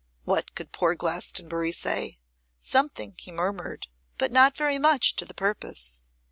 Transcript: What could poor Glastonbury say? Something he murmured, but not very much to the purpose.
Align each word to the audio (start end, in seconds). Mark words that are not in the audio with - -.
What 0.23 0.55
could 0.55 0.71
poor 0.71 0.95
Glastonbury 0.95 1.71
say? 1.71 2.17
Something 2.57 3.13
he 3.19 3.31
murmured, 3.31 3.85
but 4.17 4.31
not 4.31 4.57
very 4.57 4.79
much 4.79 5.15
to 5.17 5.25
the 5.25 5.35
purpose. 5.35 6.01